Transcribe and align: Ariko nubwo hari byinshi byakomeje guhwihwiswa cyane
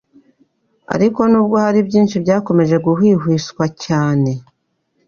Ariko 0.95 1.19
nubwo 1.31 1.55
hari 1.65 1.79
byinshi 1.87 2.15
byakomeje 2.23 2.75
guhwihwiswa 2.85 3.63
cyane 3.83 4.31